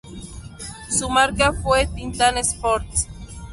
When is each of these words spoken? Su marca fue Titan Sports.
Su 0.89 1.09
marca 1.11 1.53
fue 1.53 1.85
Titan 1.85 2.35
Sports. 2.39 3.07